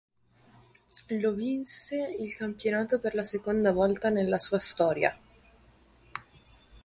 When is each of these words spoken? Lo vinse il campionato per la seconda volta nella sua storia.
Lo 1.09 1.33
vinse 1.35 2.15
il 2.17 2.33
campionato 2.35 2.97
per 2.97 3.13
la 3.13 3.23
seconda 3.23 3.71
volta 3.71 4.09
nella 4.09 4.39
sua 4.39 4.57
storia. 4.57 5.15